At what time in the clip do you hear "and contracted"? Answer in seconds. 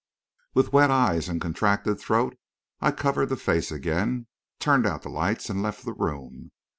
1.29-1.99